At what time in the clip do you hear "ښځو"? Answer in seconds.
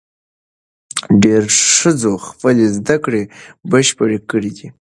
1.77-2.13